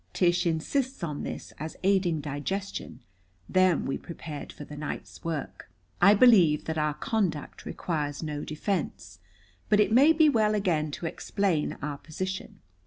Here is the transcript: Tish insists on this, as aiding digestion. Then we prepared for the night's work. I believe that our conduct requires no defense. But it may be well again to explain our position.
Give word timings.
Tish 0.13 0.47
insists 0.47 1.03
on 1.03 1.21
this, 1.21 1.53
as 1.59 1.77
aiding 1.83 2.21
digestion. 2.21 3.01
Then 3.47 3.85
we 3.85 3.99
prepared 3.99 4.51
for 4.51 4.65
the 4.65 4.75
night's 4.75 5.23
work. 5.23 5.69
I 6.01 6.15
believe 6.15 6.65
that 6.65 6.79
our 6.79 6.95
conduct 6.95 7.65
requires 7.67 8.23
no 8.23 8.43
defense. 8.43 9.19
But 9.69 9.79
it 9.79 9.91
may 9.91 10.11
be 10.11 10.27
well 10.27 10.55
again 10.55 10.89
to 10.89 11.05
explain 11.05 11.77
our 11.83 11.99
position. 11.99 12.61